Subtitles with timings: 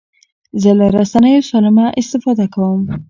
[0.61, 2.79] زه له رسنیو سالمه استفاده کوم.